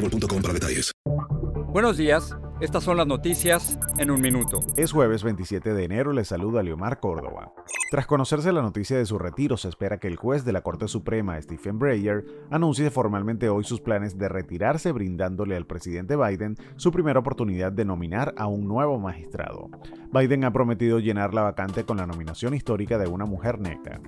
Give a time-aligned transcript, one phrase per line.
[0.00, 0.92] boostmobile.com para detalles.
[1.72, 4.58] Buenos días, estas son las noticias en un minuto.
[4.76, 7.52] Es jueves 27 de enero, le saluda Leomar Córdoba.
[7.92, 10.88] Tras conocerse la noticia de su retiro, se espera que el juez de la Corte
[10.88, 16.90] Suprema, Stephen Breyer, anuncie formalmente hoy sus planes de retirarse brindándole al presidente Biden su
[16.90, 19.70] primera oportunidad de nominar a un nuevo magistrado.
[20.12, 24.00] Biden ha prometido llenar la vacante con la nominación histórica de una mujer negra.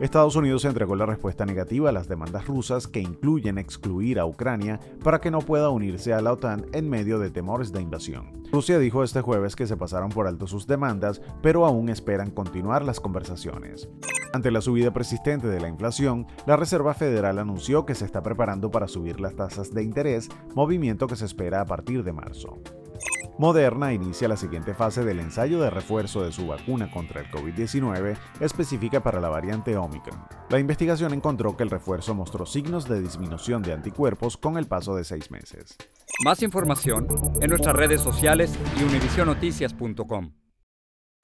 [0.00, 4.78] Estados Unidos entregó la respuesta negativa a las demandas rusas que incluyen excluir a Ucrania
[5.02, 8.44] para que no pueda unirse a la OTAN en medio de temores de invasión.
[8.52, 12.84] Rusia dijo este jueves que se pasaron por alto sus demandas, pero aún esperan continuar
[12.84, 13.88] las conversaciones.
[14.32, 18.70] Ante la subida persistente de la inflación, la Reserva Federal anunció que se está preparando
[18.70, 22.58] para subir las tasas de interés, movimiento que se espera a partir de marzo.
[23.38, 28.18] Moderna inicia la siguiente fase del ensayo de refuerzo de su vacuna contra el COVID-19
[28.40, 30.20] específica para la variante Omicron.
[30.50, 34.96] La investigación encontró que el refuerzo mostró signos de disminución de anticuerpos con el paso
[34.96, 35.76] de seis meses.
[36.24, 37.06] Más información
[37.40, 40.32] en nuestras redes sociales y univisionoticias.com.